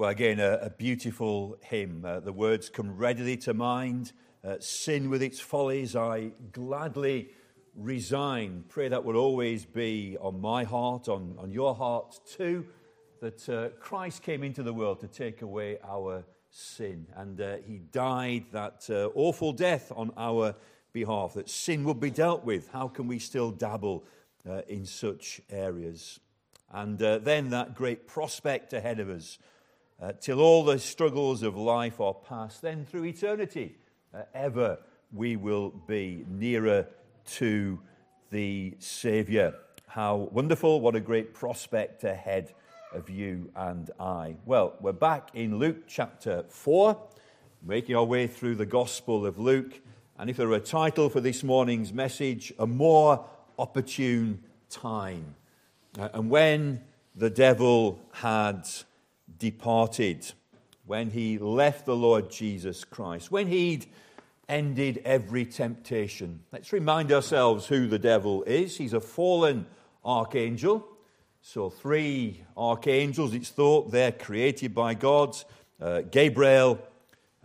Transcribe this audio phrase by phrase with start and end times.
[0.00, 2.06] Well, again, a, a beautiful hymn.
[2.06, 4.14] Uh, the words come readily to mind.
[4.42, 7.28] Uh, sin with its follies, I gladly
[7.76, 8.64] resign.
[8.70, 12.64] Pray that will always be on my heart, on, on your heart too,
[13.20, 17.06] that uh, Christ came into the world to take away our sin.
[17.14, 20.54] And uh, he died that uh, awful death on our
[20.94, 22.70] behalf, that sin would be dealt with.
[22.70, 24.06] How can we still dabble
[24.48, 26.20] uh, in such areas?
[26.72, 29.38] And then that great prospect ahead of us
[30.00, 32.62] uh, till all the struggles of life are past.
[32.62, 33.76] Then through eternity,
[34.14, 34.78] uh, ever
[35.12, 36.86] we will be nearer
[37.26, 37.78] to
[38.30, 39.54] the Saviour.
[39.86, 42.54] How wonderful, what a great prospect ahead
[42.92, 44.36] of you and I.
[44.46, 46.96] Well, we're back in Luke chapter 4,
[47.62, 49.80] making our way through the Gospel of Luke.
[50.18, 53.24] And if there were a title for this morning's message, A More
[53.58, 55.34] Opportune Time.
[55.98, 56.82] Uh, and when
[57.16, 58.68] the devil had
[59.38, 60.32] departed,
[60.86, 63.86] when he left the Lord Jesus Christ, when he'd
[64.48, 66.40] ended every temptation.
[66.52, 68.76] Let's remind ourselves who the devil is.
[68.76, 69.66] He's a fallen
[70.04, 70.86] archangel.
[71.40, 75.36] So, three archangels, it's thought they're created by God
[75.80, 76.78] uh, Gabriel,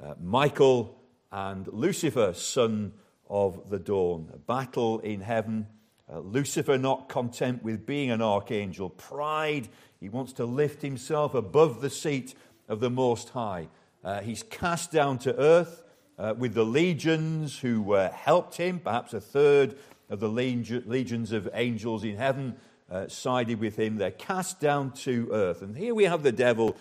[0.03, 0.99] uh, Michael,
[1.31, 2.94] and Lucifer, son
[3.30, 4.30] of the dawn.
[4.33, 5.67] A battle in heaven.
[6.11, 9.67] Uh, Lucifer, not content with being an archangel, pride
[10.06, 12.36] he wants to lift himself above the seat
[12.67, 13.70] of the Most High.
[14.03, 15.83] Uh, he's cast down to earth
[16.20, 18.80] uh, with the legions who uh, helped him.
[18.80, 19.76] Perhaps a third
[20.09, 22.56] of the legions of angels in heaven
[22.92, 23.98] uh, sided with him.
[23.98, 25.64] They're cast down to earth.
[25.64, 26.78] And here we have the devil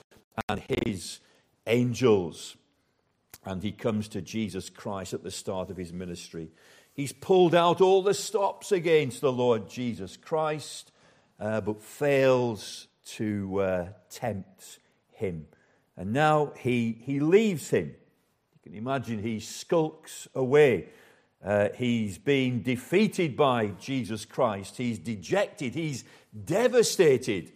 [0.48, 1.20] and his
[1.66, 2.56] angels.
[3.46, 6.50] And he comes to Jesus Christ at the start of his ministry.
[6.94, 10.92] He's pulled out all the stops against the Lord Jesus Christ,
[11.40, 14.78] uh, but fails to uh, tempt
[15.10, 15.46] him.
[15.96, 17.86] And now he, he leaves him.
[18.54, 20.88] You can imagine he skulks away.
[21.44, 24.76] Uh, he's been defeated by Jesus Christ.
[24.76, 25.74] He's dejected.
[25.74, 26.04] He's
[26.44, 27.52] devastated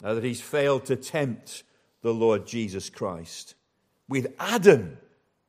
[0.00, 1.64] that he's failed to tempt
[2.02, 3.56] the Lord Jesus Christ.
[4.08, 4.98] With Adam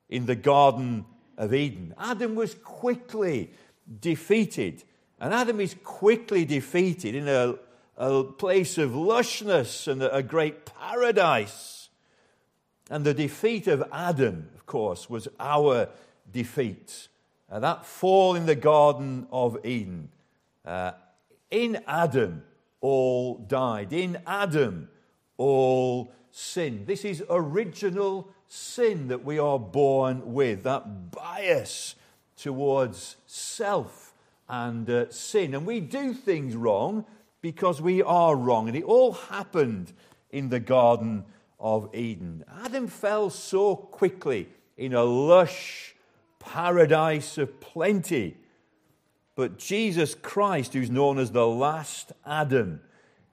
[0.09, 1.05] in the Garden
[1.37, 3.51] of Eden, Adam was quickly
[3.99, 4.83] defeated.
[5.19, 7.55] And Adam is quickly defeated in a
[7.97, 11.89] a place of lushness and a great paradise.
[12.89, 15.89] And the defeat of Adam, of course, was our
[16.31, 17.07] defeat.
[17.51, 20.09] Uh, that fall in the Garden of Eden.
[20.63, 20.91] Uh,
[21.49, 22.43] in Adam,
[22.81, 23.91] all died.
[23.91, 24.89] In Adam,
[25.37, 26.83] all sin.
[26.85, 31.95] This is original sin that we are born with, that bias
[32.37, 34.13] towards self
[34.47, 35.53] and uh, sin.
[35.53, 37.05] And we do things wrong
[37.41, 38.67] because we are wrong.
[38.67, 39.93] And it all happened
[40.31, 41.25] in the Garden
[41.59, 42.43] of Eden.
[42.63, 44.47] Adam fell so quickly
[44.77, 45.95] in a lush
[46.39, 48.37] paradise of plenty.
[49.35, 52.81] But Jesus Christ, who's known as the last Adam,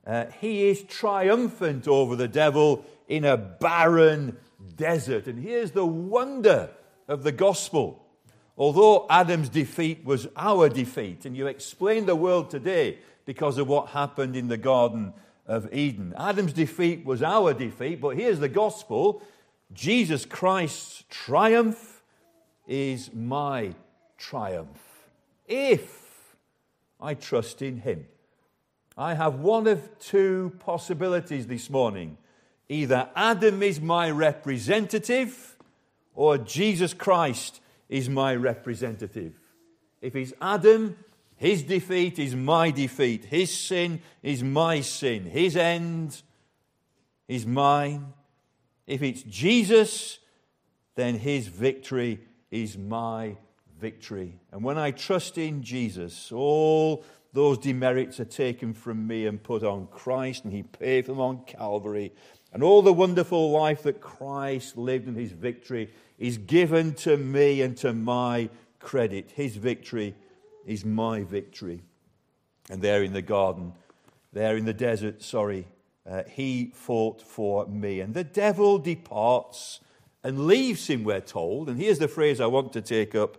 [0.06, 4.36] uh, he is triumphant over the devil in a barren
[4.76, 5.26] desert.
[5.26, 6.70] And here's the wonder
[7.08, 8.04] of the gospel.
[8.56, 13.88] Although Adam's defeat was our defeat, and you explain the world today because of what
[13.88, 15.12] happened in the Garden
[15.46, 16.14] of Eden.
[16.16, 19.22] Adam's defeat was our defeat, but here's the gospel
[19.72, 22.02] Jesus Christ's triumph
[22.66, 23.74] is my
[24.16, 24.80] triumph.
[25.46, 26.36] If
[27.00, 28.06] I trust in Him,
[28.96, 32.16] I have one of two possibilities this morning.
[32.68, 35.56] Either Adam is my representative
[36.14, 39.34] or Jesus Christ is my representative.
[40.00, 40.96] If he's Adam,
[41.36, 43.26] his defeat is my defeat.
[43.26, 45.24] His sin is my sin.
[45.24, 46.22] His end
[47.28, 48.12] is mine.
[48.86, 50.18] If it's Jesus,
[50.94, 52.20] then his victory
[52.50, 53.36] is my
[53.78, 54.38] victory.
[54.52, 59.64] And when I trust in Jesus, all those demerits are taken from me and put
[59.64, 62.12] on Christ, and he paid for them on Calvary.
[62.54, 65.90] And all the wonderful life that Christ lived in his victory
[66.20, 68.48] is given to me and to my
[68.78, 69.32] credit.
[69.34, 70.14] His victory
[70.64, 71.82] is my victory.
[72.70, 73.72] And there in the garden,
[74.32, 75.66] there in the desert, sorry,
[76.08, 77.98] uh, he fought for me.
[77.98, 79.80] And the devil departs
[80.22, 81.68] and leaves him, we're told.
[81.68, 83.36] And here's the phrase I want to take up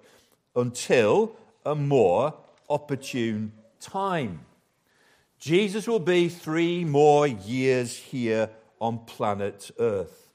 [0.58, 2.34] until a more
[2.70, 4.42] opportune time.
[5.40, 8.50] Jesus will be three more years here
[8.80, 10.30] on planet Earth.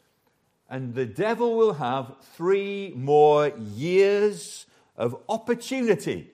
[0.68, 4.66] And the devil will have three more years
[4.96, 6.30] of opportunity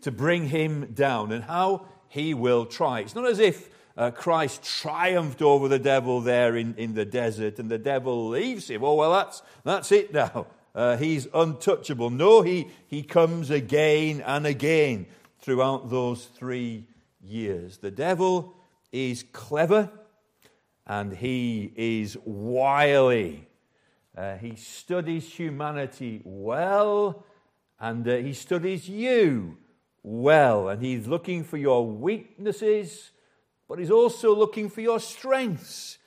[0.00, 3.00] to bring him down and how he will try.
[3.00, 7.58] It's not as if uh, Christ triumphed over the devil there in, in the desert,
[7.58, 8.84] and the devil leaves him.
[8.84, 10.46] Oh, well, that's, that's it now.
[10.74, 12.10] Uh, he's untouchable.
[12.10, 15.06] No, he, he comes again and again
[15.40, 16.86] throughout those three
[17.22, 17.78] years.
[17.78, 18.54] The devil
[18.92, 19.90] is clever
[20.86, 23.48] and he is wily.
[24.16, 27.24] Uh, he studies humanity well
[27.78, 29.58] and uh, he studies you
[30.02, 30.68] well.
[30.68, 33.10] And he's looking for your weaknesses,
[33.68, 35.98] but he's also looking for your strengths.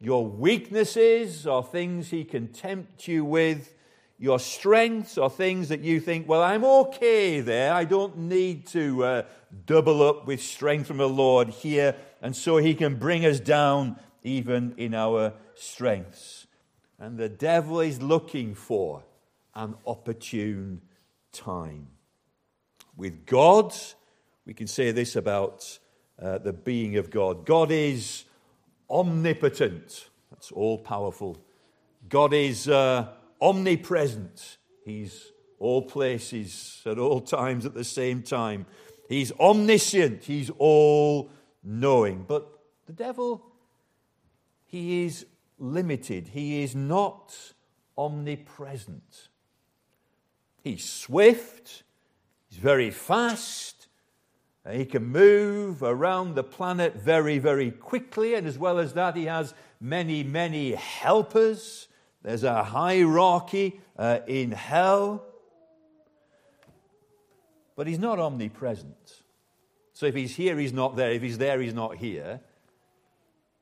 [0.00, 3.74] Your weaknesses are things he can tempt you with.
[4.18, 7.72] Your strengths are things that you think, well, I'm okay there.
[7.72, 9.22] I don't need to uh,
[9.64, 11.96] double up with strength from the Lord here.
[12.20, 16.46] And so he can bring us down even in our strengths.
[16.98, 19.02] And the devil is looking for
[19.54, 20.82] an opportune
[21.32, 21.88] time.
[22.96, 23.74] With God,
[24.46, 25.78] we can say this about
[26.20, 28.24] uh, the being of God God is
[28.90, 31.38] omnipotent, that's all powerful.
[32.08, 33.08] God is uh,
[33.40, 38.66] omnipresent, He's all places at all times at the same time.
[39.08, 41.30] He's omniscient, He's all
[41.62, 42.24] knowing.
[42.26, 42.50] But
[42.86, 43.49] the devil,
[44.70, 45.26] he is
[45.58, 47.34] limited, he is not
[47.98, 49.28] omnipresent.
[50.62, 51.82] He's swift,
[52.48, 53.88] he's very fast,
[54.70, 59.24] he can move around the planet very, very quickly, and as well as that, he
[59.24, 61.88] has many, many helpers.
[62.22, 65.24] There's a hierarchy uh, in hell.
[67.74, 69.22] But he's not omnipresent.
[69.94, 71.10] So if he's here, he's not there.
[71.10, 72.40] If he's there, he's not here.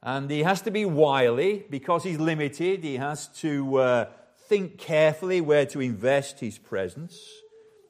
[0.03, 2.85] And he has to be wily because he's limited.
[2.85, 4.05] He has to uh,
[4.49, 7.21] think carefully where to invest his presence.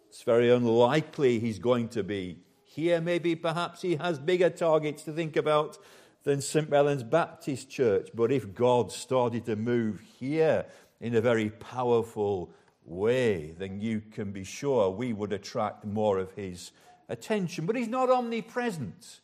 [0.08, 3.00] It's very unlikely he's going to be here.
[3.00, 5.78] Maybe perhaps he has bigger targets to think about
[6.24, 6.70] than St.
[6.70, 8.08] Helens Baptist Church.
[8.14, 10.64] But if God started to move here
[11.00, 12.50] in a very powerful
[12.84, 16.72] way, then you can be sure we would attract more of his
[17.08, 17.66] attention.
[17.66, 19.20] But he's not omnipresent,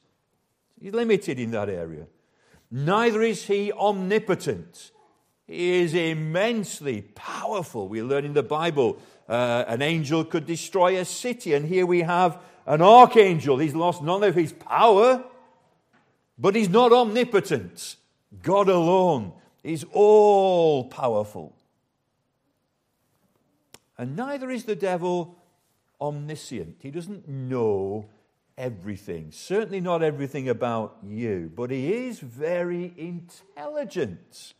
[0.81, 2.07] he's limited in that area.
[2.77, 4.91] Neither is he omnipotent.
[5.47, 7.87] He is immensely powerful.
[7.87, 8.99] We learn in the Bible
[9.29, 12.37] uh, an angel could destroy a city, and here we have
[12.67, 13.59] an archangel.
[13.59, 15.23] He's lost none of his power,
[16.37, 17.95] but he's not omnipotent.
[18.43, 21.55] God alone is all powerful.
[23.97, 25.39] And neither is the devil
[26.01, 26.79] omniscient.
[26.81, 28.07] He doesn't know
[28.57, 29.31] everything.
[29.33, 34.55] Certainly not everything about you, but he is very intelligent.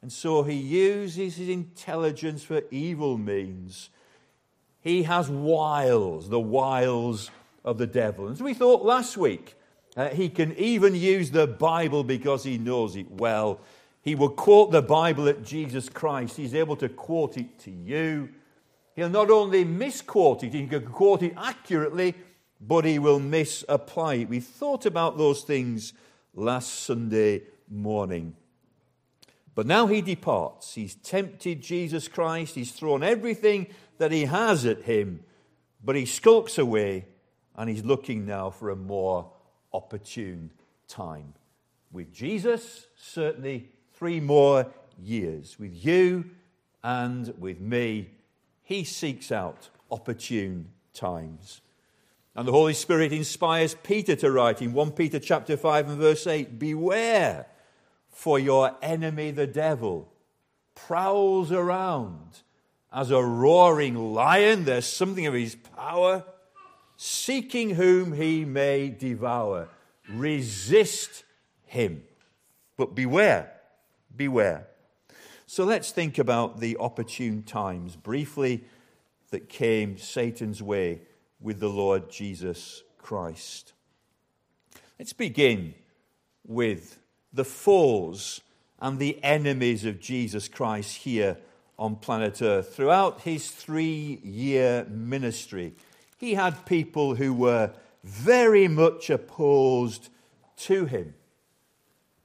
[0.00, 3.90] And so he uses his intelligence for evil means.
[4.80, 7.30] He has wiles, the wiles
[7.64, 8.28] of the devil.
[8.28, 9.54] As we thought last week,
[9.96, 13.60] uh, he can even use the Bible because he knows it well.
[14.02, 16.36] He will quote the Bible at Jesus Christ.
[16.36, 18.30] He's able to quote it to you.
[18.96, 22.14] He'll not only misquote it, he can quote it accurately,
[22.84, 24.26] he will misapply.
[24.28, 25.92] We thought about those things
[26.34, 28.36] last Sunday morning.
[29.54, 30.74] But now he departs.
[30.74, 32.54] He's tempted Jesus Christ.
[32.54, 33.66] He's thrown everything
[33.98, 35.24] that he has at him,
[35.84, 37.06] but he skulks away
[37.56, 39.30] and he's looking now for a more
[39.72, 40.50] opportune
[40.88, 41.34] time.
[41.90, 44.66] With Jesus, certainly three more
[44.98, 45.58] years.
[45.58, 46.30] With you
[46.82, 48.10] and with me,
[48.62, 51.61] he seeks out opportune times.
[52.34, 56.26] And the Holy Spirit inspires Peter to write in 1 Peter chapter 5 and verse
[56.26, 57.46] 8, beware
[58.08, 60.08] for your enemy the devil
[60.74, 62.40] prowls around
[62.92, 64.64] as a roaring lion.
[64.64, 66.24] There's something of his power,
[66.96, 69.68] seeking whom he may devour.
[70.08, 71.24] Resist
[71.66, 72.02] him.
[72.76, 73.52] But beware,
[74.14, 74.68] beware.
[75.46, 78.64] So let's think about the opportune times briefly
[79.30, 81.02] that came Satan's way
[81.42, 83.72] with the Lord Jesus Christ.
[84.98, 85.74] Let's begin
[86.46, 86.98] with
[87.32, 88.40] the foes
[88.80, 91.38] and the enemies of Jesus Christ here
[91.78, 92.74] on planet Earth.
[92.74, 95.74] Throughout his three year ministry,
[96.16, 97.72] he had people who were
[98.04, 100.08] very much opposed
[100.56, 101.14] to him.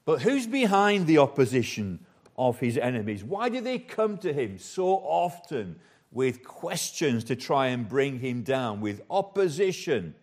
[0.05, 2.05] But who's behind the opposition
[2.37, 3.23] of his enemies?
[3.23, 5.79] Why do they come to him so often
[6.17, 10.15] with questions to try and bring him down, with opposition?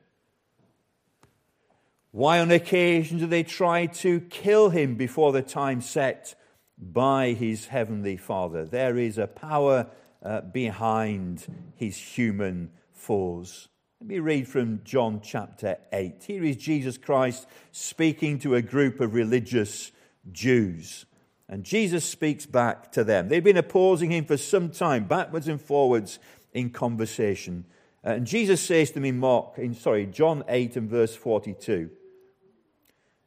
[2.10, 6.34] Why, on occasion, do they try to kill him before the time set
[6.76, 8.64] by his heavenly Father?
[8.64, 9.86] There is a power
[10.20, 11.46] uh, behind
[11.76, 13.68] his human foes.
[14.00, 16.24] Let me read from John chapter 8.
[16.26, 19.92] Here is Jesus Christ speaking to a group of religious
[20.32, 21.06] Jews.
[21.54, 23.28] And Jesus speaks back to them.
[23.28, 26.18] They've been opposing him for some time, backwards and forwards
[26.52, 27.64] in conversation.
[28.04, 31.90] Uh, and Jesus says to me, Mark, in, sorry, John 8 and verse 42.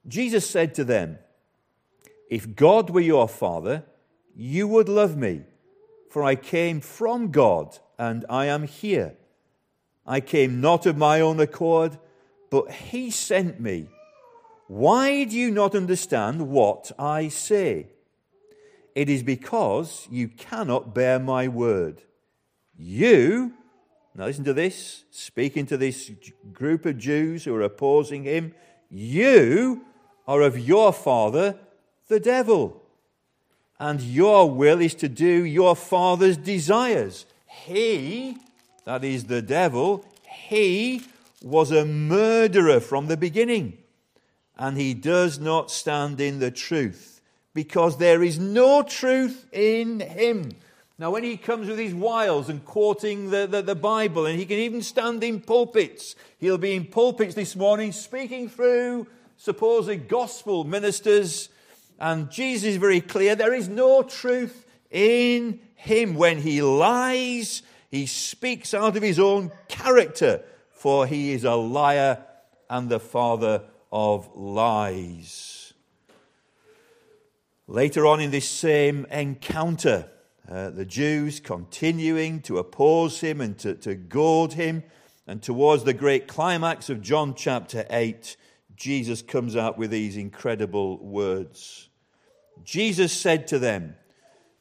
[0.09, 1.19] Jesus said to them,
[2.29, 3.85] If God were your father,
[4.35, 5.43] you would love me,
[6.09, 9.15] for I came from God and I am here.
[10.05, 11.97] I came not of my own accord,
[12.49, 13.87] but he sent me.
[14.67, 17.87] Why do you not understand what I say?
[18.97, 22.01] It is because you cannot bear my word.
[22.75, 23.53] You,
[24.15, 26.09] now listen to this, speaking to this
[26.51, 28.55] group of Jews who are opposing him,
[28.89, 29.85] you
[30.27, 31.59] are of your father,
[32.07, 32.81] the devil,
[33.79, 37.27] and your will is to do your father's desires.
[37.45, 38.37] He,
[38.85, 41.03] that is the devil, he
[41.43, 43.77] was a murderer from the beginning,
[44.57, 47.16] and he does not stand in the truth,
[47.57, 50.51] because there is no truth in him.
[50.99, 54.45] Now, when he comes with his wiles and quoting the, the, the, Bible, and he
[54.45, 60.65] can even stand in pulpits, he'll be in pulpits this morning speaking through supposed gospel
[60.65, 61.49] ministers,
[61.99, 66.13] and Jesus is very clear there is no truth in him.
[66.13, 72.19] When he lies, he speaks out of his own character, for he is a liar
[72.69, 75.56] and the father of lies.
[77.69, 80.09] Later on in this same encounter,
[80.49, 84.83] uh, the Jews continuing to oppose him and to, to goad him,
[85.27, 88.37] and towards the great climax of John chapter 8,
[88.77, 91.89] Jesus comes out with these incredible words.
[92.63, 93.97] Jesus said to them,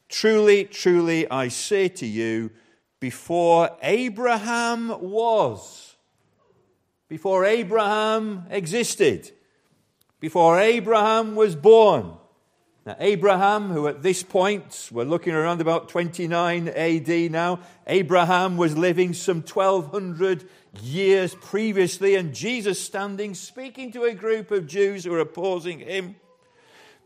[0.09, 2.51] Truly, truly, I say to you,
[2.99, 5.95] before Abraham was,
[7.07, 9.31] before Abraham existed,
[10.19, 12.17] before Abraham was born.
[12.87, 18.77] Now, Abraham, who at this point, we're looking around about 29 AD now, Abraham was
[18.77, 20.47] living some 1200
[20.81, 26.15] years previously, and Jesus standing speaking to a group of Jews who are opposing him.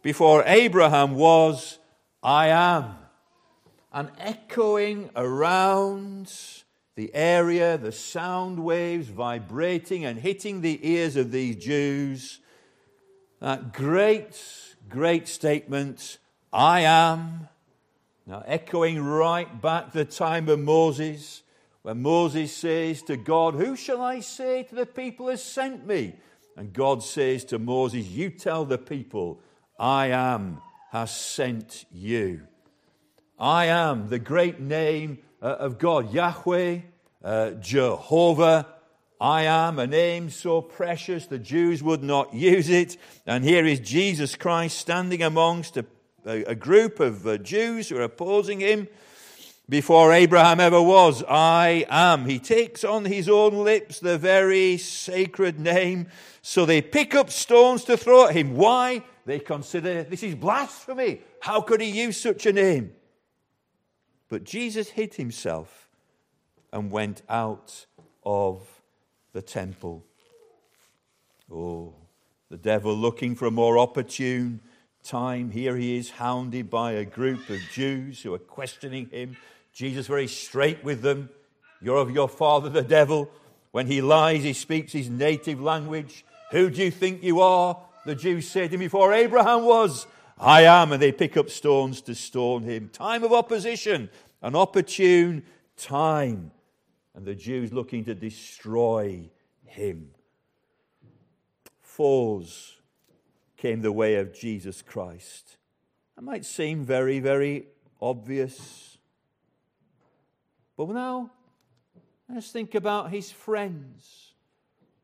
[0.04, 1.80] Before Abraham was,
[2.22, 2.98] I am
[3.92, 6.32] and echoing around
[6.96, 12.38] the area, the sound waves vibrating and hitting the ears of these Jews.
[13.40, 14.40] That great,
[14.92, 16.18] great statement,
[16.52, 17.48] I am.
[18.28, 21.44] Now, echoing right back the time of Moses,
[21.82, 26.14] when Moses says to God, Who shall I say to the people has sent me?
[26.56, 29.42] And God says to Moses, You tell the people,
[29.80, 32.42] I am has sent you.
[33.40, 36.80] I am, the great name uh, of God, Yahweh,
[37.24, 38.68] uh, Jehovah.
[39.22, 42.98] I am, a name so precious the Jews would not use it.
[43.28, 45.86] And here is Jesus Christ standing amongst a,
[46.26, 48.88] a group of uh, Jews who are opposing him.
[49.70, 52.26] Before Abraham ever was, I am.
[52.26, 56.08] He takes on his own lips the very sacred name.
[56.42, 58.56] So they pick up stones to throw at him.
[58.56, 59.04] Why?
[59.28, 61.22] They consider this is blasphemy.
[61.42, 62.94] How could he use such a name?
[64.30, 65.90] But Jesus hid himself
[66.74, 67.86] and went out
[68.26, 68.81] of
[69.34, 70.06] the temple.
[71.52, 71.94] Oh,
[72.50, 74.62] the devil looking for a more opportune
[75.04, 75.52] time.
[75.52, 79.38] Here he is, hounded by a group of Jews who are questioning him.
[79.74, 81.30] Jesus, very straight with them.
[81.82, 83.30] You're of your father, the devil.
[83.72, 86.26] When he lies, he speaks his native language.
[86.52, 87.78] Who do you think you are?
[88.06, 90.06] The Jews said to him before Abraham was.
[90.38, 92.90] I am, and they pick up stones to stone him.
[92.90, 94.10] Time of opposition,
[94.42, 95.44] an opportune
[95.78, 96.52] time,
[97.16, 99.30] and the Jews looking to destroy
[99.66, 100.12] him.
[101.82, 102.78] Foes
[103.58, 105.58] came the way of Jesus Christ.
[106.16, 107.68] That might seem very, very
[108.02, 108.98] obvious.
[110.78, 111.32] But now,
[112.28, 114.34] let's think about his friends.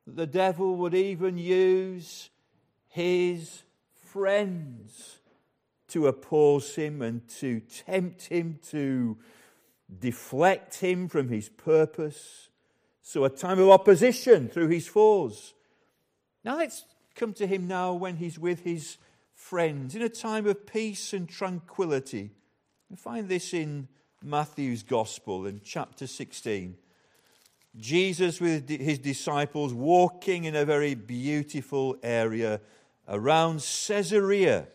[0.05, 2.29] The devil would even use
[2.87, 3.63] his
[4.05, 5.19] friends
[5.89, 9.17] to oppose him and to tempt him to
[9.99, 12.49] deflect him from his purpose.
[13.01, 15.53] So, a time of opposition through his foes.
[16.43, 16.83] Now, let's
[17.15, 18.97] come to him now when he's with his
[19.33, 22.31] friends in a time of peace and tranquility.
[22.89, 23.87] We find this in
[24.23, 26.75] Matthew's Gospel in chapter 16.
[27.77, 32.59] Jesus with his disciples walking in a very beautiful area
[33.07, 34.67] around Caesarea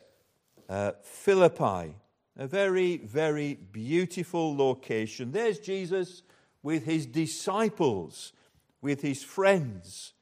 [0.69, 1.95] uh, Philippi,
[2.37, 5.33] a very, very beautiful location.
[5.33, 6.23] There's Jesus
[6.63, 8.33] with his disciples
[8.83, 10.13] with his friends.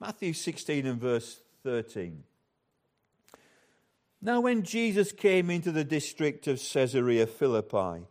[0.00, 2.24] Matthew 16 and verse 13.
[4.20, 8.04] Now, when Jesus came into the district of Caesarea Philippi,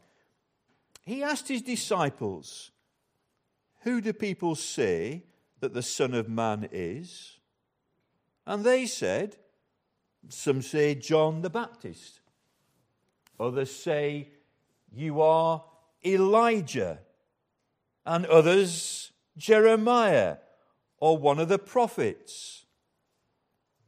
[1.04, 2.72] he asked his disciples,
[3.82, 5.24] Who do people say
[5.60, 7.40] that the Son of Man is?
[8.46, 9.36] And they said,
[10.30, 12.22] Some say John the Baptist,
[13.40, 14.30] others say,
[14.92, 15.64] You are
[16.06, 17.00] Elijah,
[18.06, 20.38] and others, Jeremiah,
[21.00, 22.66] or one of the prophets.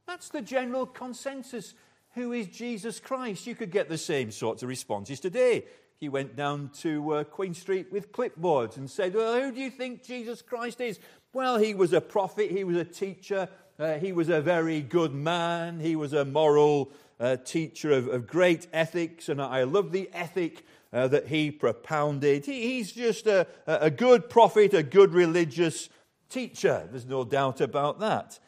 [0.08, 1.74] That's the general consensus
[2.16, 3.46] who is Jesus Christ?
[3.46, 5.66] You could get the same sorts of responses today.
[6.00, 9.70] He went down to uh, Queen Street with clipboards and said, Well, who do you
[9.70, 11.00] think Jesus Christ is?
[11.34, 15.14] Well, he was a prophet, he was a teacher, uh, he was a very good
[15.14, 20.10] man, he was a moral uh, teacher of, of, great ethics, and I love the
[20.14, 22.46] ethic uh, that he propounded.
[22.46, 25.90] He, he's just a, a good prophet, a good religious
[26.30, 26.88] teacher.
[26.90, 28.40] There's no doubt about that.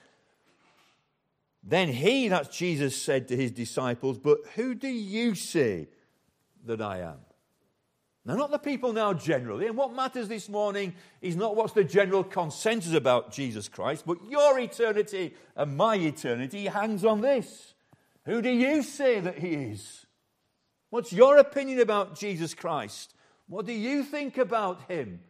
[1.63, 5.89] Then he, that's Jesus, said to his disciples, But who do you say
[6.65, 7.17] that I am?
[8.23, 11.83] Now, not the people now generally, and what matters this morning is not what's the
[11.83, 17.73] general consensus about Jesus Christ, but your eternity and my eternity hangs on this.
[18.25, 20.05] Who do you say that he is?
[20.89, 23.15] What's your opinion about Jesus Christ?
[23.47, 25.21] What do you think about him?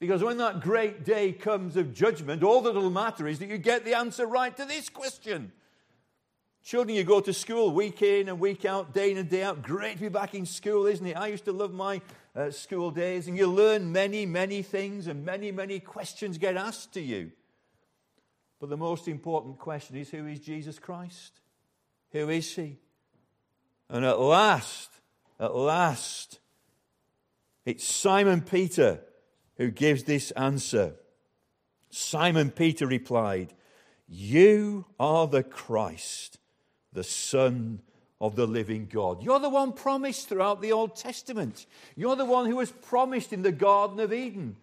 [0.00, 3.84] Because when that great day comes of judgment, all that'll matter is that you get
[3.84, 5.52] the answer right to this question.
[6.62, 9.62] Children, you go to school week in and week out, day in and day out.
[9.62, 11.16] Great to be back in school, isn't it?
[11.16, 12.00] I used to love my
[12.36, 16.92] uh, school days, and you learn many, many things, and many, many questions get asked
[16.94, 17.32] to you.
[18.60, 21.40] But the most important question is who is Jesus Christ?
[22.12, 22.78] Who is he?
[23.90, 24.90] And at last,
[25.38, 26.40] at last,
[27.64, 29.00] it's Simon Peter
[29.56, 30.94] who gives this answer.
[31.90, 33.54] Simon Peter replied,
[34.08, 36.38] You are the Christ,
[36.92, 37.80] the Son
[38.20, 39.22] of the living God.
[39.22, 41.66] You're the one promised throughout the Old Testament.
[41.96, 44.56] You're the one who was promised in the Garden of Eden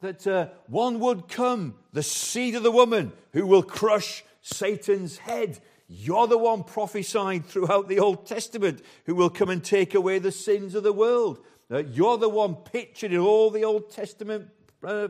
[0.00, 5.60] that uh, one would come, the seed of the woman, who will crush Satan's head.
[5.94, 10.32] You're the one prophesied throughout the Old Testament who will come and take away the
[10.32, 11.44] sins of the world.
[11.70, 14.48] Uh, you're the one pictured in all the Old Testament
[14.82, 15.08] uh,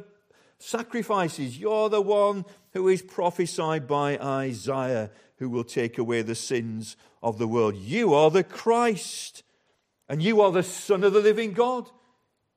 [0.59, 1.57] sacrifices.
[1.57, 7.38] You're the one who is prophesied by Isaiah who will take away the sins of
[7.38, 7.77] the world.
[7.77, 9.45] You are the Christ,
[10.09, 11.90] and you are the Son of the living God.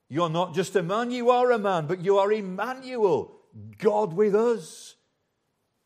[0.10, 3.36] You're not just a man, you are a man, but you are Emmanuel,
[3.78, 4.96] God with us.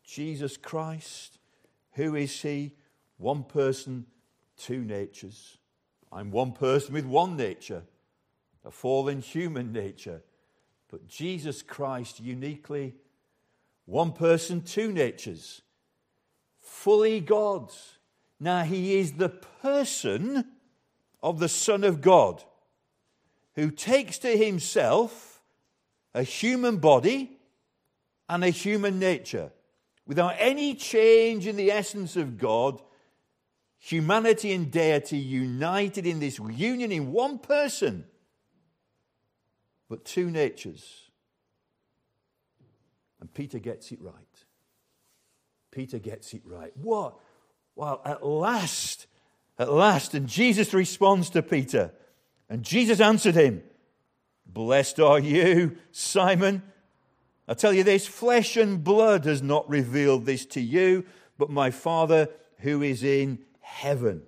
[0.04, 1.39] Jesus Christ.
[1.92, 2.72] Who is He?
[3.16, 4.06] One person,
[4.56, 5.58] two natures.
[6.12, 7.82] I'm one person with one nature
[8.64, 10.22] a fallen human nature.
[10.90, 12.94] But Jesus Christ, uniquely,
[13.86, 15.62] one person, two natures,
[16.60, 17.72] fully God.
[18.38, 20.44] Now, he is the person
[21.22, 22.42] of the Son of God
[23.54, 25.42] who takes to himself
[26.14, 27.38] a human body
[28.28, 29.52] and a human nature.
[30.10, 32.82] Without any change in the essence of God,
[33.78, 38.04] humanity and deity united in this union in one person
[39.88, 41.10] but two natures.
[43.20, 44.14] And Peter gets it right.
[45.70, 46.76] Peter gets it right.
[46.76, 47.14] What?
[47.76, 49.06] Well, at last,
[49.60, 51.92] at last, and Jesus responds to Peter.
[52.48, 53.62] And Jesus answered him,
[54.44, 56.64] Blessed are you, Simon.
[57.50, 61.04] I tell you this flesh and blood has not revealed this to you,
[61.36, 64.22] but my Father who is in heaven.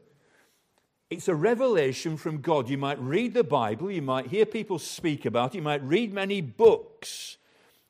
[1.09, 2.69] It's a revelation from God.
[2.69, 6.13] You might read the Bible, you might hear people speak about it, you might read
[6.13, 7.37] many books.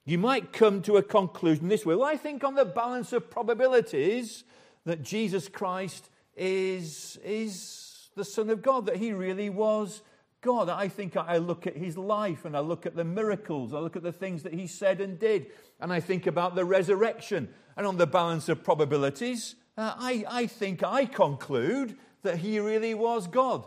[0.05, 1.95] You might come to a conclusion this way.
[1.95, 4.45] Well, I think on the balance of probabilities
[4.85, 10.03] that Jesus Christ is, is the Son of God, that he really was
[10.43, 10.69] God.
[10.69, 13.97] I think I look at his life and I look at the miracles, I look
[13.97, 15.47] at the things that he said and did,
[15.81, 17.49] and I think about the resurrection.
[17.77, 22.93] And on the balance of probabilities, uh, I, I think I conclude that he really
[22.93, 23.67] was God.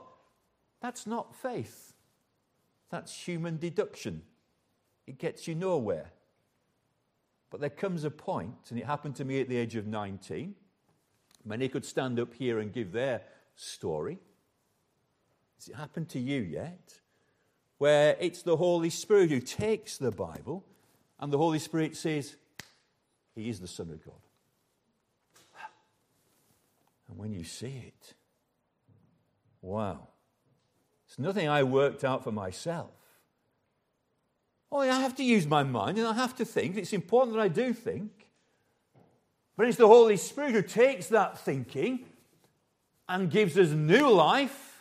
[0.82, 1.94] That's not faith,
[2.92, 4.22] that's human deduction.
[5.08, 6.12] It gets you nowhere.
[7.52, 10.56] But there comes a point, and it happened to me at the age of 19.
[11.46, 13.22] Many could stand up here and give their
[13.56, 14.20] story.
[15.56, 17.00] Has it happened to you yet?
[17.78, 20.64] Where it's the Holy Spirit who takes the Bible,
[21.20, 22.36] and the Holy Spirit says,
[23.36, 24.16] He is the Son of God.
[27.08, 28.16] And when you see it,
[29.66, 30.10] Wow.
[31.08, 32.92] It's nothing I worked out for myself.
[34.72, 36.78] Oh, I have to use my mind and I have to think.
[36.78, 38.12] It's important that I do think.
[39.58, 42.06] But it's the Holy Spirit who takes that thinking
[43.10, 44.75] and gives us new life.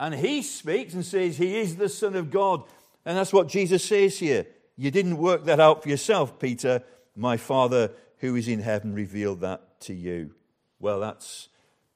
[0.00, 2.64] And he speaks and says he is the Son of God.
[3.04, 4.46] And that's what Jesus says here.
[4.76, 6.82] You didn't work that out for yourself, Peter.
[7.14, 10.30] My Father who is in heaven revealed that to you.
[10.78, 11.48] Well, that's,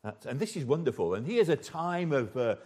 [0.02, 1.14] that's and this is wonderful.
[1.14, 2.56] And here's a time of, uh,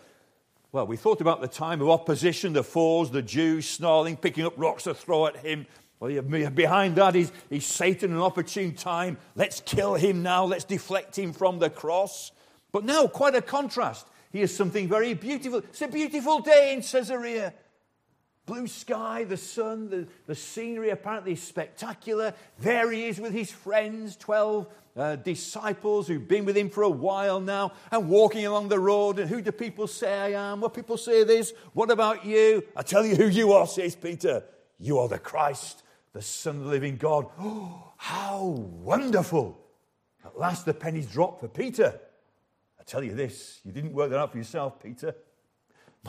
[0.72, 4.54] well, we thought about the time of opposition, the foes, the Jews snarling, picking up
[4.56, 5.66] rocks to throw at him.
[6.00, 6.20] Well,
[6.50, 9.18] behind that is, is Satan, an opportune time.
[9.36, 10.44] Let's kill him now.
[10.44, 12.32] Let's deflect him from the cross.
[12.72, 14.06] But now, quite a contrast.
[14.30, 15.58] Here's something very beautiful.
[15.58, 17.54] It's a beautiful day in Caesarea.
[18.44, 22.32] Blue sky, the sun, the, the scenery apparently is spectacular.
[22.58, 26.88] There he is with his friends, 12 uh, disciples who've been with him for a
[26.88, 29.18] while now and walking along the road.
[29.18, 30.62] And who do people say I am?
[30.62, 31.52] What people say this?
[31.74, 32.64] What about you?
[32.74, 34.42] I tell you who you are, says Peter.
[34.78, 37.26] You are the Christ, the Son of the living God.
[37.38, 39.58] Oh, how wonderful!
[40.24, 42.00] At last the penny's dropped for Peter.
[42.88, 45.14] Tell you this, you didn't work that out for yourself, Peter.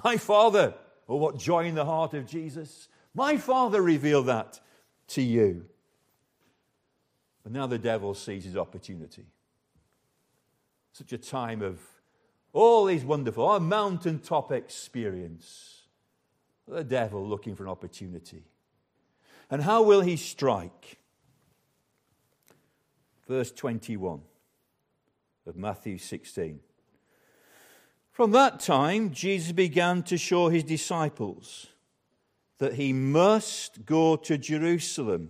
[0.02, 0.74] My Father,
[1.10, 2.88] oh, what joy in the heart of Jesus.
[3.14, 4.62] My Father revealed that
[5.10, 5.66] to you.
[7.44, 9.26] But now the devil sees his opportunity.
[10.94, 11.80] Such a time of
[12.54, 15.82] all these wonderful, a mountaintop experience.
[16.66, 18.46] The devil looking for an opportunity.
[19.50, 20.98] And how will he strike?
[23.28, 24.22] Verse 21
[25.46, 26.62] of Matthew 16.
[28.20, 31.68] From that time, Jesus began to show his disciples
[32.58, 35.30] that he must go to Jerusalem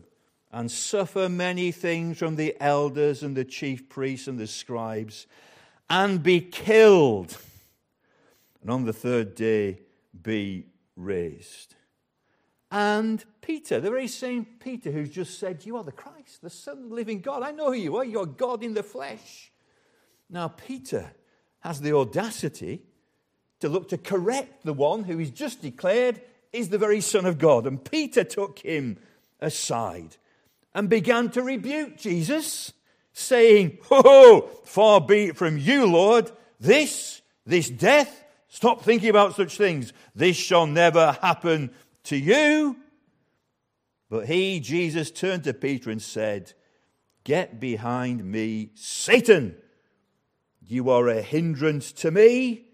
[0.51, 5.27] and suffer many things from the elders and the chief priests and the scribes
[5.87, 7.37] and be killed,
[8.63, 9.81] and on the third day
[10.19, 11.75] be raised.
[12.71, 16.79] And Peter, the very same Peter who's just said, You are the Christ, the Son
[16.79, 17.43] of the living God.
[17.43, 18.03] I know who you are.
[18.03, 19.51] You're God in the flesh.
[20.27, 21.11] Now, Peter
[21.61, 22.81] has the audacity
[23.59, 27.37] to look to correct the one who is just declared is the very Son of
[27.37, 27.67] God.
[27.67, 28.97] And Peter took him
[29.39, 30.17] aside
[30.73, 32.73] and began to rebuke Jesus,
[33.13, 38.23] saying, Oh, far be it from you, Lord, this, this death.
[38.47, 39.93] Stop thinking about such things.
[40.15, 41.71] This shall never happen
[42.05, 42.77] to you.
[44.09, 46.53] But he, Jesus, turned to Peter and said,
[47.23, 49.55] Get behind me, Satan.
[50.71, 52.65] You are a hindrance to me,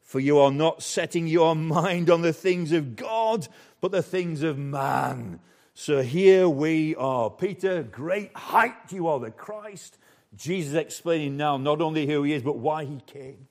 [0.00, 3.46] for you are not setting your mind on the things of God,
[3.82, 5.38] but the things of man.
[5.74, 7.28] So here we are.
[7.28, 9.98] Peter, great height, you are the Christ.
[10.34, 13.48] Jesus explaining now not only who he is, but why he came.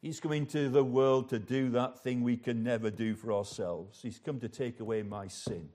[0.00, 4.00] He's come into the world to do that thing we can never do for ourselves.
[4.00, 5.68] He's come to take away my sin.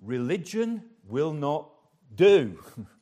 [0.00, 1.68] Religion will not
[2.14, 2.64] do.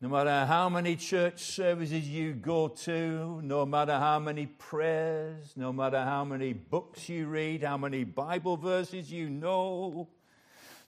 [0.00, 5.72] no matter how many church services you go to, no matter how many prayers, no
[5.72, 10.08] matter how many books you read, how many Bible verses you know,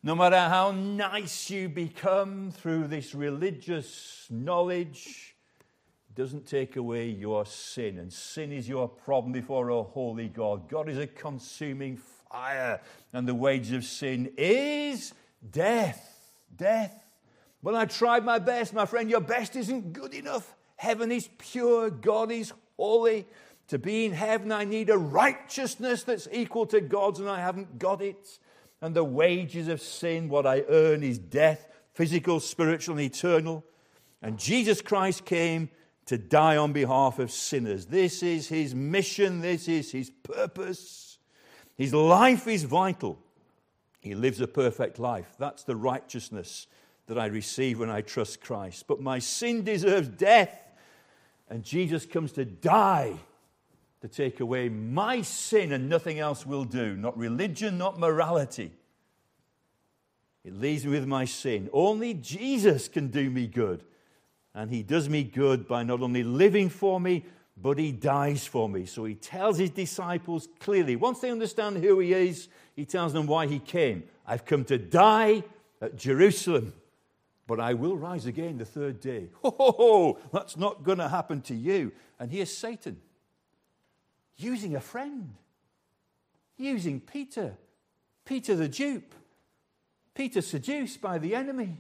[0.05, 5.35] no matter how nice you become through this religious knowledge,
[6.09, 7.99] it doesn't take away your sin.
[7.99, 10.69] And sin is your problem before a holy God.
[10.69, 11.99] God is a consuming
[12.31, 12.81] fire.
[13.13, 15.13] And the wages of sin is
[15.51, 16.17] death.
[16.57, 17.10] Death.
[17.63, 19.11] Well, I tried my best, my friend.
[19.11, 20.55] Your best isn't good enough.
[20.77, 23.27] Heaven is pure, God is holy.
[23.69, 27.79] To be in heaven, I need a righteousness that's equal to God's, and I haven't
[27.79, 28.39] got it.
[28.81, 33.63] And the wages of sin, what I earn, is death, physical, spiritual, and eternal.
[34.23, 35.69] And Jesus Christ came
[36.07, 37.87] to die on behalf of sinners.
[37.87, 41.19] This is his mission, this is his purpose.
[41.77, 43.19] His life is vital.
[44.01, 45.35] He lives a perfect life.
[45.39, 46.67] That's the righteousness
[47.11, 48.85] that I receive when I trust Christ.
[48.87, 50.57] But my sin deserves death,
[51.49, 53.15] and Jesus comes to die
[54.01, 56.95] to take away my sin, and nothing else will do.
[56.95, 58.71] Not religion, not morality.
[60.45, 61.69] It leaves me with my sin.
[61.73, 63.83] Only Jesus can do me good.
[64.55, 67.25] And he does me good by not only living for me,
[67.61, 68.87] but he dies for me.
[68.87, 72.47] So he tells his disciples clearly, once they understand who he is,
[72.77, 74.05] he tells them why he came.
[74.25, 75.43] I've come to die
[75.83, 76.73] at Jerusalem,
[77.51, 79.29] but I will rise again the third day.
[79.43, 81.91] Ho, ho, ho, that's not going to happen to you.
[82.21, 83.01] And here's Satan
[84.37, 85.35] using a friend,
[86.57, 87.57] using Peter,
[88.25, 89.17] Peter the dupe,
[90.15, 91.79] Peter seduced by the enemy.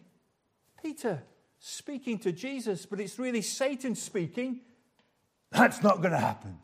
[0.82, 1.22] Peter,
[1.60, 4.62] speaking to Jesus, but it's really Satan speaking.
[5.52, 6.58] That's not going to happen.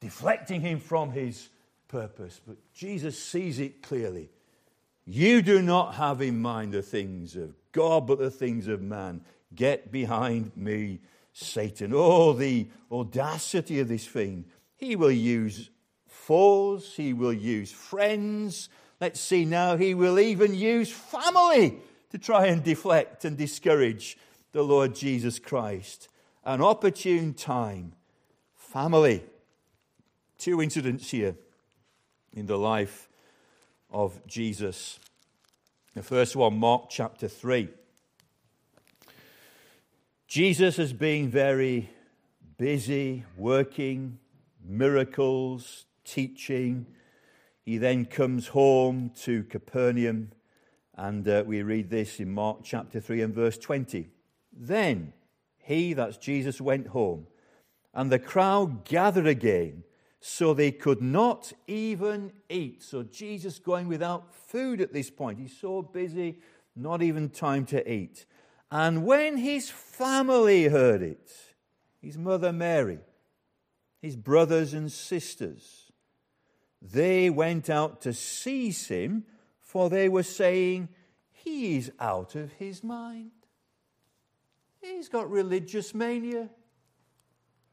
[0.00, 1.50] Deflecting him from his
[1.86, 4.28] purpose, but Jesus sees it clearly.
[5.04, 9.20] You do not have in mind the things of God, but the things of man.
[9.54, 11.00] Get behind me,
[11.34, 11.92] Satan.
[11.94, 14.46] Oh, the audacity of this thing.
[14.76, 15.70] He will use
[16.06, 18.70] foes, he will use friends.
[19.00, 21.78] Let's see now, he will even use family
[22.10, 24.16] to try and deflect and discourage
[24.52, 26.08] the Lord Jesus Christ.
[26.44, 27.92] An opportune time.
[28.54, 29.22] Family.
[30.38, 31.36] Two incidents here
[32.32, 33.08] in the life
[33.90, 34.98] of Jesus.
[35.94, 37.68] The first one, Mark chapter 3.
[40.26, 41.88] Jesus has been very
[42.58, 44.18] busy working,
[44.60, 46.86] miracles, teaching.
[47.64, 50.32] He then comes home to Capernaum,
[50.96, 54.08] and uh, we read this in Mark chapter 3 and verse 20.
[54.52, 55.12] Then
[55.58, 57.28] he, that's Jesus, went home,
[57.94, 59.84] and the crowd gathered again
[60.26, 62.82] so they could not even eat.
[62.82, 65.38] So Jesus going without food at this point.
[65.38, 66.38] He's so busy,
[66.74, 68.24] not even time to eat.
[68.70, 71.30] And when his family heard it,
[72.00, 73.00] his mother Mary,
[74.00, 75.92] his brothers and sisters,
[76.80, 79.24] they went out to seize him,
[79.60, 80.88] for they were saying,
[81.32, 83.32] He is out of his mind.
[84.80, 86.48] He's got religious mania.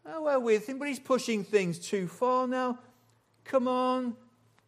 [0.06, 2.80] Oh, we're with him, but he's pushing things too far now.
[3.44, 4.16] Come on,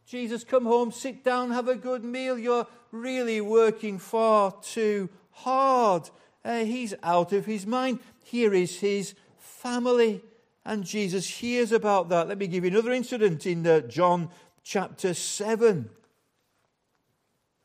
[0.05, 2.37] Jesus, come home, sit down, have a good meal.
[2.37, 6.09] You're really working far too hard.
[6.43, 7.99] Uh, he's out of his mind.
[8.23, 10.21] Here is his family.
[10.65, 12.27] And Jesus hears about that.
[12.27, 14.29] Let me give you another incident in uh, John
[14.63, 15.89] chapter 7.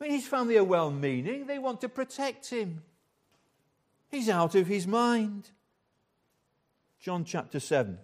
[0.00, 2.82] I mean, his family are well meaning, they want to protect him.
[4.10, 5.50] He's out of his mind.
[7.00, 7.98] John chapter 7,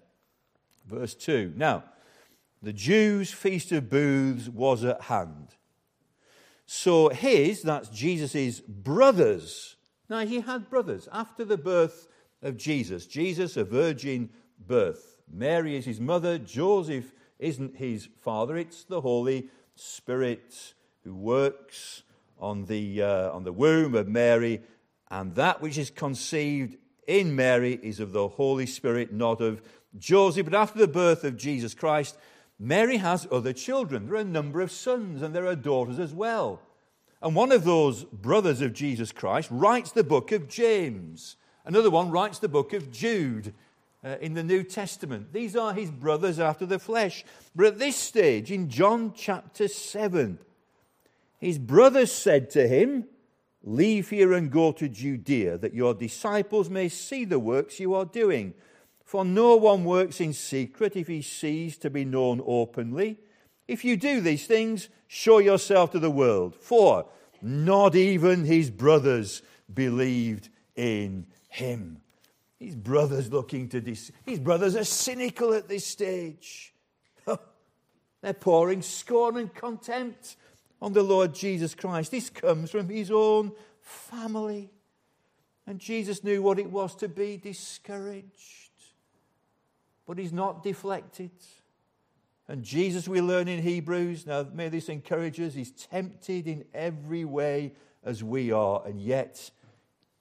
[0.86, 1.54] verse 2.
[1.56, 1.84] Now,
[2.62, 5.48] the Jews' feast of booths was at hand.
[6.66, 9.76] So his, that's Jesus' brothers.
[10.08, 12.08] Now, he had brothers after the birth
[12.40, 13.06] of Jesus.
[13.06, 15.22] Jesus, a virgin birth.
[15.30, 16.38] Mary is his mother.
[16.38, 18.56] Joseph isn't his father.
[18.56, 22.02] It's the Holy Spirit who works
[22.38, 24.62] on the, uh, on the womb of Mary.
[25.10, 29.62] And that which is conceived in Mary is of the Holy Spirit, not of
[29.98, 30.46] Joseph.
[30.46, 32.16] But after the birth of Jesus Christ,
[32.58, 34.06] Mary has other children.
[34.06, 36.60] There are a number of sons and there are daughters as well.
[37.22, 41.36] And one of those brothers of Jesus Christ writes the book of James.
[41.64, 43.54] Another one writes the book of Jude
[44.04, 45.32] uh, in the New Testament.
[45.32, 47.24] These are his brothers after the flesh.
[47.56, 50.38] But at this stage, in John chapter 7,
[51.38, 53.06] his brothers said to him,
[53.66, 58.04] Leave here and go to Judea, that your disciples may see the works you are
[58.04, 58.52] doing.
[59.04, 63.18] For no one works in secret if he sees to be known openly.
[63.66, 66.54] If you do these things, show yourself to the world.
[66.54, 67.06] For
[67.40, 69.40] not even his brothers
[69.72, 72.00] believed in him.
[72.58, 76.74] His brothers looking to dis- his brothers are cynical at this stage.
[78.22, 80.36] They're pouring scorn and contempt
[80.80, 82.10] on the Lord Jesus Christ.
[82.10, 84.70] This comes from his own family.
[85.66, 88.70] And Jesus knew what it was to be discouraged.
[90.06, 91.30] But he's not deflected.
[92.46, 97.24] And Jesus, we learn in Hebrews, now may this encourage us, he's tempted in every
[97.24, 97.72] way
[98.04, 99.50] as we are, and yet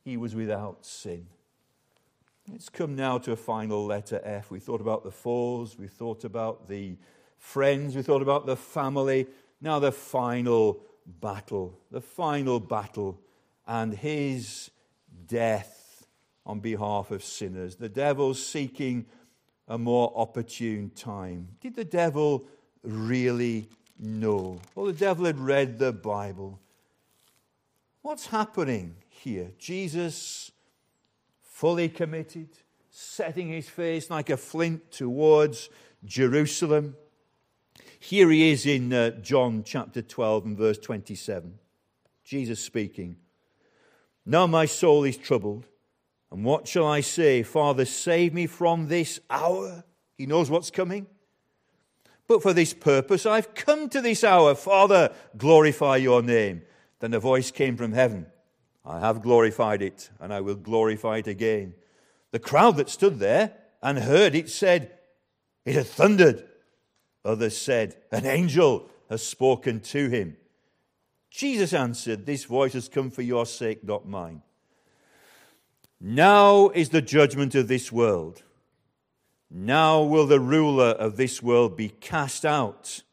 [0.06, 1.28] he was without sin.
[2.50, 4.52] Let's come now to a final letter F.
[4.52, 6.96] We thought about the foes, we thought about the
[7.38, 9.28] friends, we thought about the family.
[9.64, 10.84] Now, the final
[11.22, 13.22] battle, the final battle,
[13.66, 14.70] and his
[15.26, 16.06] death
[16.46, 17.78] on behalf of sinners.
[17.78, 19.06] The devil seeking
[19.70, 21.48] a more opportune time.
[21.62, 22.46] Did the devil
[22.84, 24.60] really know?
[24.76, 26.60] Well, the devil had read the Bible.
[28.02, 29.52] What's happening here?
[29.58, 30.52] Jesus,
[31.42, 32.50] fully committed,
[32.90, 35.70] setting his face like a flint towards
[36.04, 36.98] Jerusalem.
[38.04, 41.58] Here he is in uh, John chapter 12 and verse 27.
[42.26, 43.16] Jesus speaking.
[44.26, 45.68] Now my soul is troubled.
[46.30, 47.44] And what shall I say?
[47.44, 49.86] Father, save me from this hour.
[50.18, 51.08] He knows what's coming.
[52.28, 54.54] But for this purpose I've come to this hour.
[54.54, 56.64] Father, glorify your name.
[57.00, 58.26] Then a voice came from heaven.
[58.84, 61.74] I have glorified it, and I will glorify it again.
[62.32, 64.92] The crowd that stood there and heard it said,
[65.64, 66.50] It had thundered.
[67.26, 70.38] Others said, An angel has spoken to him.
[71.30, 74.42] Jesus answered, This voice has come for your sake, not mine.
[76.00, 78.44] Now is the judgment of this world.
[79.50, 83.04] Now will the ruler of this world be cast out.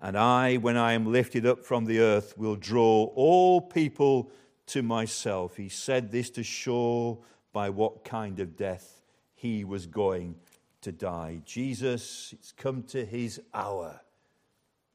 [0.00, 4.30] And I, when I am lifted up from the earth, will draw all people
[4.66, 5.56] to myself.
[5.56, 9.02] He said this to show by what kind of death
[9.34, 10.36] he was going
[10.84, 11.40] to die.
[11.44, 14.00] Jesus, it's come to his hour.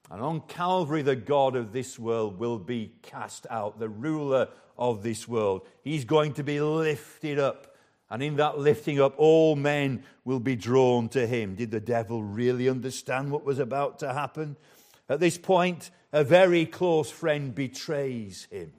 [0.10, 4.48] And on Calvary, the God of this world will be cast out, the ruler
[4.78, 5.68] of this world.
[5.84, 7.76] He's going to be lifted up.
[8.10, 11.54] And in that lifting up, all men will be drawn to him.
[11.54, 14.56] Did the devil really understand what was about to happen?
[15.08, 18.74] At this point, a very close friend betrays him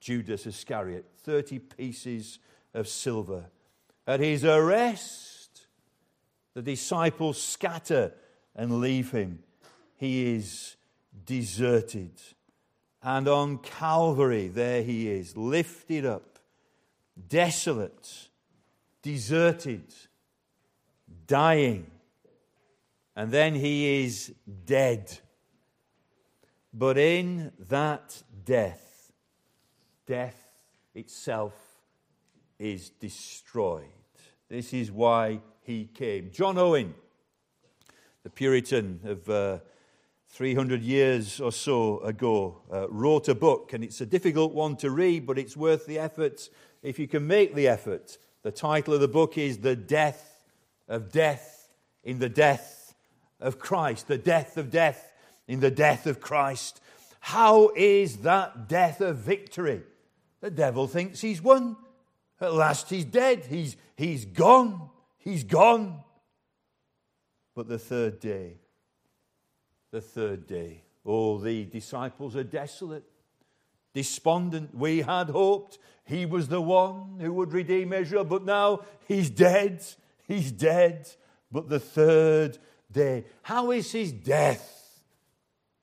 [0.00, 2.38] Judas Iscariot, 30 pieces
[2.72, 3.46] of silver.
[4.06, 5.33] At his arrest,
[6.54, 8.12] the disciples scatter
[8.56, 9.40] and leave him.
[9.96, 10.76] He is
[11.26, 12.20] deserted.
[13.02, 16.38] And on Calvary, there he is, lifted up,
[17.28, 18.28] desolate,
[19.02, 19.94] deserted,
[21.26, 21.90] dying
[23.16, 25.18] and then he is dead.
[26.72, 29.12] But in that death,
[30.06, 30.50] death
[30.94, 31.54] itself
[32.58, 33.84] is destroyed.
[34.48, 36.30] This is why he came.
[36.30, 36.94] John Owen,
[38.22, 39.58] the Puritan of uh,
[40.28, 44.90] 300 years or so ago, uh, wrote a book, and it's a difficult one to
[44.90, 46.48] read, but it's worth the effort
[46.82, 48.18] if you can make the effort.
[48.42, 50.42] The title of the book is The Death
[50.88, 51.70] of Death
[52.02, 52.94] in the Death
[53.40, 55.12] of Christ, the death of death
[55.48, 56.80] in the death of Christ.
[57.20, 59.82] How is that death a victory?
[60.40, 61.76] The devil thinks he's won.
[62.40, 63.44] At last he's dead.
[63.44, 64.90] He's, he's gone.
[65.18, 66.02] He's gone.
[67.54, 68.58] But the third day,
[69.90, 73.04] the third day, oh, the disciples are desolate,
[73.92, 74.74] despondent.
[74.74, 79.84] We had hoped he was the one who would redeem Israel, but now he's dead.
[80.26, 81.08] He's dead.
[81.52, 82.58] But the third
[82.90, 83.26] day.
[83.42, 85.04] How is his death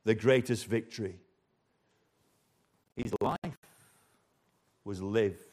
[0.03, 1.19] the greatest victory?
[2.97, 3.57] His life
[4.83, 5.50] was lived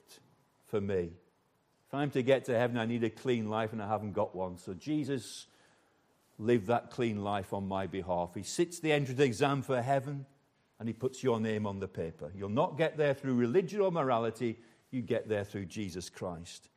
[0.69, 1.11] for me.
[1.87, 4.35] If I'm to get to heaven, I need a clean life, and I haven't got
[4.35, 4.59] one.
[4.59, 5.47] So Jesus
[6.39, 8.31] lived that clean life on my behalf.
[8.35, 10.27] He sits the entrance exam for heaven,
[10.79, 12.31] and he puts your name on the paper.
[12.35, 14.59] You'll not get there through religion or morality,
[14.91, 16.69] you get there through Jesus Christ.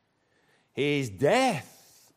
[0.74, 2.14] His death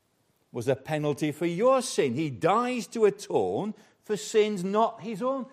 [0.52, 2.14] was a penalty for your sin.
[2.14, 5.46] He dies to atone for sins not his own.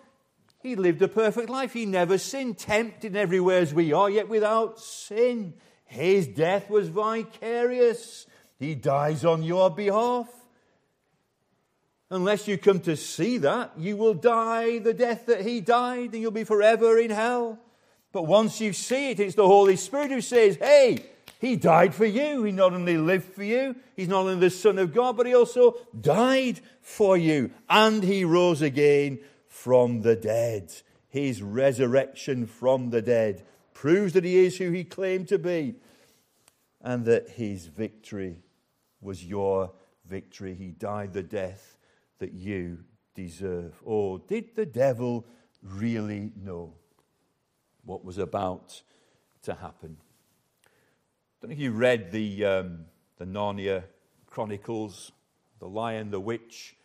[0.60, 1.72] He lived a perfect life.
[1.72, 5.54] He never sinned, tempted everywhere as we are, yet without sin.
[5.92, 8.26] His death was vicarious.
[8.58, 10.26] He dies on your behalf.
[12.08, 16.22] Unless you come to see that, you will die the death that he died and
[16.22, 17.58] you'll be forever in hell.
[18.10, 21.04] But once you see it, it's the Holy Spirit who says, Hey,
[21.38, 22.42] he died for you.
[22.42, 25.34] He not only lived for you, he's not only the Son of God, but he
[25.34, 27.50] also died for you.
[27.68, 30.72] And he rose again from the dead.
[31.10, 33.44] His resurrection from the dead
[33.82, 35.74] proves that he is who he claimed to be
[36.82, 38.36] and that his victory
[39.00, 39.72] was your
[40.08, 40.54] victory.
[40.54, 41.78] He died the death
[42.20, 42.78] that you
[43.16, 43.74] deserve.
[43.82, 45.26] Or did the devil
[45.64, 46.74] really know
[47.84, 48.80] what was about
[49.42, 49.96] to happen?
[50.64, 50.68] I
[51.40, 52.84] don't know if you read the, um,
[53.18, 53.82] the Narnia
[54.26, 55.10] Chronicles,
[55.58, 56.76] The Lion, the Witch,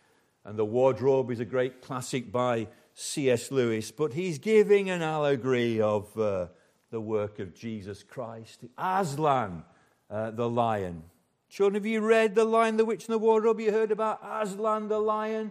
[0.44, 3.52] and the Wardrobe is a great classic by C.S.
[3.52, 6.48] Lewis, but he's giving an allegory of uh,
[6.90, 8.64] the work of Jesus Christ.
[8.76, 9.64] Aslan,
[10.10, 11.02] uh, the lion.
[11.48, 13.60] Children, have you read The Lion, the Witch, and the Wardrobe?
[13.60, 15.50] You heard about Aslan, the lion?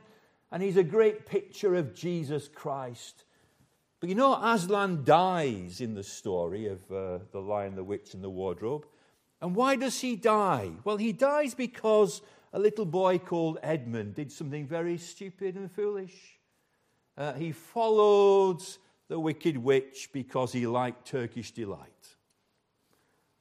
[0.51, 3.23] And he's a great picture of Jesus Christ.
[3.99, 8.23] But you know, Aslan dies in the story of uh, The Lion, the Witch, and
[8.23, 8.85] the Wardrobe.
[9.41, 10.71] And why does he die?
[10.83, 12.21] Well, he dies because
[12.53, 16.39] a little boy called Edmund did something very stupid and foolish.
[17.17, 18.61] Uh, he followed
[19.07, 22.15] the wicked witch because he liked Turkish delight.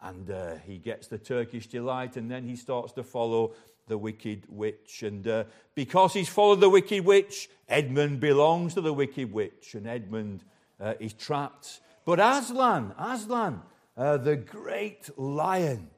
[0.01, 3.55] And uh, he gets the Turkish delight, and then he starts to follow
[3.89, 5.03] the wicked witch.
[5.03, 9.87] And uh, because he's followed the wicked witch, Edmund belongs to the wicked witch, and
[9.87, 10.45] Edmund
[10.81, 11.81] uh, is trapped.
[12.05, 13.63] But Aslan, Aslan,
[13.97, 15.91] uh, the great lion.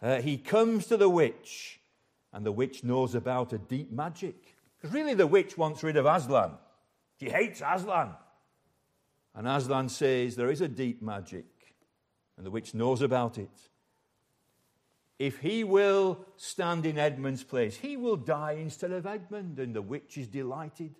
[0.00, 1.80] Uh, he comes to the witch,
[2.32, 4.56] and the witch knows about a deep magic.
[4.76, 6.52] Because really, the witch wants rid of Aslan.
[7.20, 8.14] She hates Aslan.
[9.34, 11.46] And Aslan says there is a deep magic,
[12.36, 13.50] and the witch knows about it.
[15.18, 19.82] If he will stand in Edmund's place, he will die instead of Edmund, and the
[19.82, 20.94] witch is delighted.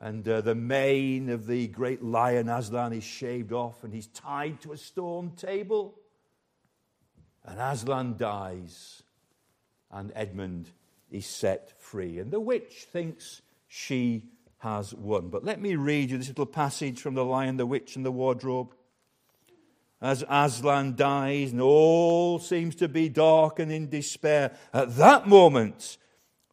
[0.00, 4.60] And uh, the mane of the great lion Aslan is shaved off and he's tied
[4.60, 5.94] to a stone table.
[7.44, 9.02] And Aslan dies
[9.90, 10.70] and Edmund
[11.10, 12.18] is set free.
[12.18, 14.24] And the witch thinks she
[14.58, 15.28] has won.
[15.28, 18.10] But let me read you this little passage from The Lion, the Witch, and the
[18.10, 18.74] Wardrobe.
[20.00, 25.96] As Aslan dies and all seems to be dark and in despair, at that moment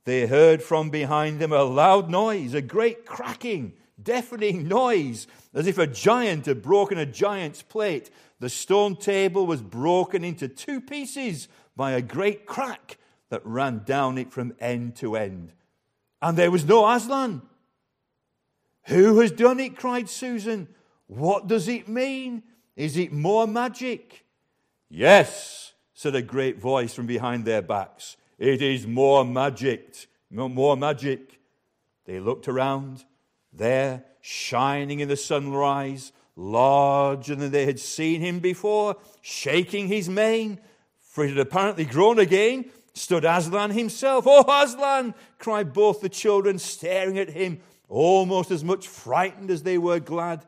[0.05, 5.77] they heard from behind them a loud noise, a great cracking, deafening noise, as if
[5.77, 8.09] a giant had broken a giant's plate.
[8.39, 12.97] The stone table was broken into two pieces by a great crack
[13.29, 15.53] that ran down it from end to end.
[16.21, 17.41] And there was no Aslan.
[18.85, 19.77] Who has done it?
[19.77, 20.67] cried Susan.
[21.07, 22.43] What does it mean?
[22.75, 24.25] Is it more magic?
[24.89, 28.17] Yes, said a great voice from behind their backs.
[28.37, 30.07] It is more magic.
[30.29, 31.39] More magic.
[32.05, 33.05] They looked around.
[33.51, 40.59] There, shining in the sunrise, larger than they had seen him before, shaking his mane,
[40.99, 44.25] for it had apparently grown again, stood Aslan himself.
[44.27, 45.13] Oh, Aslan!
[45.37, 47.61] cried both the children, staring at him,
[47.93, 50.45] almost as much frightened as they were glad.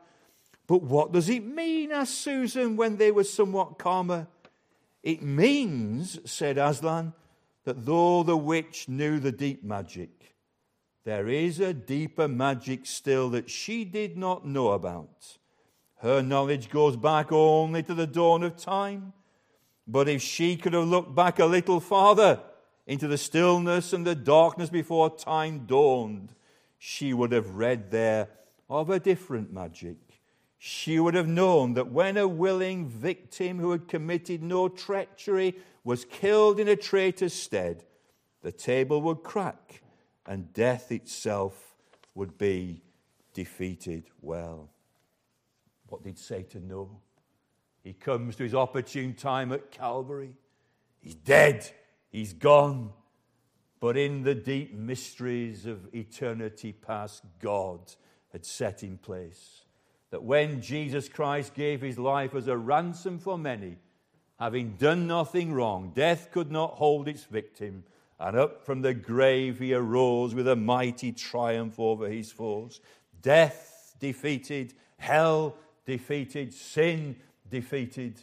[0.66, 1.92] But what does it mean?
[1.92, 4.26] asked Susan when they were somewhat calmer.
[5.02, 7.12] It means, said Aslan,
[7.64, 10.34] that though the witch knew the deep magic,
[11.04, 15.38] there is a deeper magic still that she did not know about.
[15.98, 19.12] Her knowledge goes back only to the dawn of time.
[19.86, 22.40] But if she could have looked back a little farther
[22.88, 26.34] into the stillness and the darkness before time dawned,
[26.78, 28.28] she would have read there
[28.68, 29.96] of a different magic
[30.58, 35.54] she would have known that when a willing victim who had committed no treachery
[35.84, 37.84] was killed in a traitor's stead,
[38.42, 39.82] the table would crack
[40.26, 41.76] and death itself
[42.14, 42.82] would be
[43.34, 44.70] defeated well.
[45.88, 47.00] What did Satan know?
[47.84, 50.34] He comes to his opportune time at Calvary.
[50.98, 51.70] He's dead,
[52.10, 52.92] he's gone.
[53.80, 57.80] But in the deep mysteries of eternity past, God
[58.32, 59.64] had set in place
[60.10, 63.76] that when Jesus Christ gave his life as a ransom for many,
[64.38, 67.84] having done nothing wrong, death could not hold its victim,
[68.18, 72.80] and up from the grave he arose with a mighty triumph over his foes.
[73.20, 77.16] Death defeated, hell defeated, sin
[77.50, 78.20] defeated,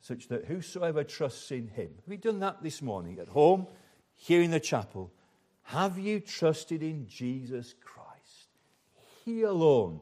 [0.00, 1.90] such that whosoever trusts in him.
[2.04, 3.66] Have you done that this morning at home,
[4.18, 5.12] here in the chapel?
[5.62, 8.48] Have you trusted in Jesus Christ?
[9.24, 10.00] He alone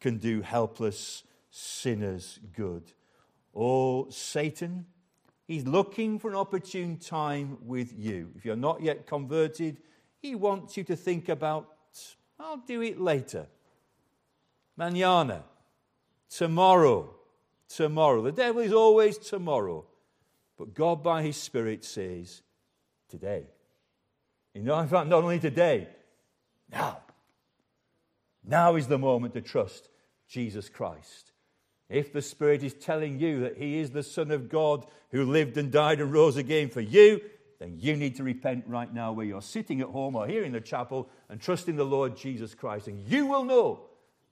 [0.00, 2.92] can do helpless sinners good.
[3.54, 4.86] Oh, Satan,
[5.46, 8.30] he's looking for an opportune time with you.
[8.36, 9.78] If you're not yet converted,
[10.18, 11.68] he wants you to think about,
[12.40, 13.46] I'll do it later.
[14.76, 15.44] Manana,
[16.28, 17.14] tomorrow,
[17.68, 18.22] tomorrow.
[18.22, 19.84] The devil is always tomorrow.
[20.56, 22.42] But God, by his Spirit, says,
[23.12, 23.44] today.
[24.54, 25.86] You know, not only today,
[26.70, 26.98] now.
[28.44, 29.88] Now is the moment to trust
[30.28, 31.30] Jesus Christ.
[31.88, 35.58] If the Spirit is telling you that He is the Son of God who lived
[35.58, 37.20] and died and rose again for you,
[37.60, 40.52] then you need to repent right now where you're sitting at home or here in
[40.52, 42.88] the chapel and trust in the Lord Jesus Christ.
[42.88, 43.82] And you will know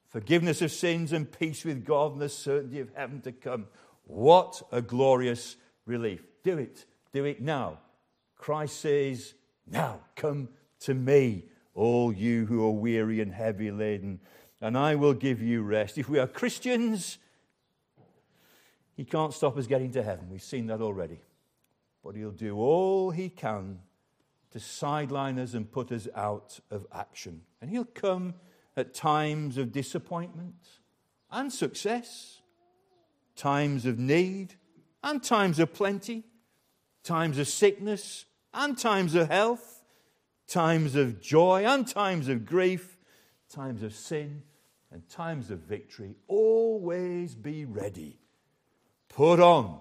[0.08, 3.66] forgiveness of sins and peace with God and the certainty of heaven to come.
[4.04, 5.56] What a glorious
[5.86, 6.22] relief.
[6.42, 6.86] Do it.
[7.12, 7.78] Do it now.
[8.40, 9.34] Christ says,
[9.66, 10.48] Now come
[10.80, 14.20] to me, all you who are weary and heavy laden
[14.60, 15.96] and I will give you rest.
[15.96, 17.18] If we are Christians,
[18.94, 20.28] he can't stop us getting to heaven.
[20.30, 21.20] We've seen that already.
[22.04, 23.80] But he'll do all he can
[24.50, 27.42] to sideline us and put us out of action.
[27.60, 28.34] And he'll come
[28.76, 30.56] at times of disappointment
[31.30, 32.40] and success,
[33.36, 34.54] times of need
[35.02, 36.24] and times of plenty,
[37.02, 39.82] times of sickness and times of health,
[40.46, 42.98] times of joy and times of grief,
[43.48, 44.42] times of sin
[44.90, 48.18] and times of victory, always be ready.
[49.08, 49.80] Put on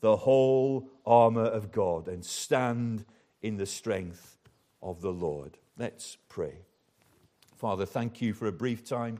[0.00, 3.04] the whole armor of God and stand
[3.42, 4.38] in the strength
[4.82, 5.58] of the Lord.
[5.78, 6.60] Let's pray.
[7.56, 9.18] Father, thank you for a brief time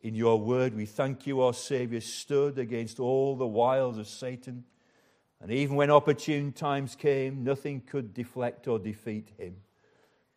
[0.00, 0.74] in your word.
[0.74, 4.64] We thank you, our Savior stood against all the wiles of Satan.
[5.42, 9.56] And even when opportune times came, nothing could deflect or defeat him.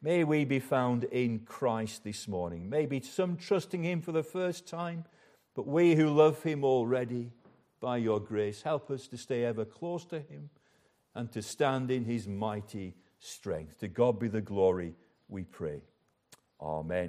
[0.05, 2.69] May we be found in Christ this morning.
[2.69, 5.05] Maybe some trusting Him for the first time,
[5.55, 7.31] but we who love Him already,
[7.79, 10.51] by your grace, help us to stay ever close to Him
[11.15, 13.79] and to stand in His mighty strength.
[13.79, 14.93] To God be the glory,
[15.27, 15.81] we pray.
[16.61, 17.03] Amen.